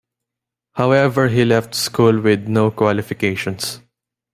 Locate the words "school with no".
1.75-2.71